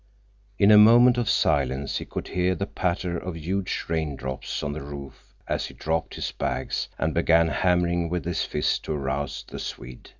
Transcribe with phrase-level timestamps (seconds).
[0.57, 4.81] In a moment of silence he could hear the patter of huge raindrops on the
[4.81, 9.59] roof as he dropped his bags and began hammering with his fist to arouse the
[9.59, 10.09] Swede.